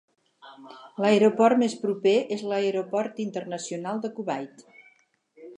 L'aeroport 1.03 1.61
més 1.65 1.75
proper 1.83 2.15
és 2.37 2.43
l'Aeroport 2.53 3.23
Internacional 3.27 4.03
de 4.07 4.15
Kuwait. 4.17 4.69